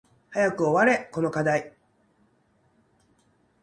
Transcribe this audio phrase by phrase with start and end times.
[0.31, 1.73] 早く終われこの課題